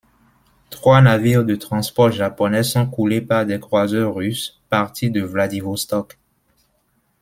[0.71, 6.17] Trois navires de transports japonais sont coulés par des croiseurs russes partis de Vladivostok.